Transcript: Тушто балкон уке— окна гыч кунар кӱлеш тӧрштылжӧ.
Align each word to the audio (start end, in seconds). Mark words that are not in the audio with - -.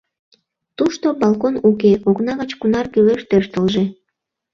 Тушто 0.77 1.07
балкон 1.21 1.55
уке— 1.69 1.91
окна 2.09 2.33
гыч 2.41 2.51
кунар 2.59 2.85
кӱлеш 2.93 3.21
тӧрштылжӧ. 3.29 3.85